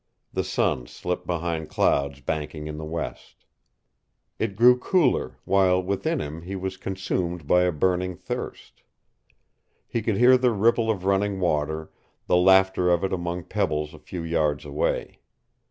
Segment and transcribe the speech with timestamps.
[0.33, 3.45] The sun slipped behind clouds banking in the west.
[4.39, 8.81] It grew cooler, while within him he was consumed by a burning thirst.
[9.87, 11.91] He could hear the ripple of running water,
[12.25, 15.19] the laughter of it among pebbles a few yards away.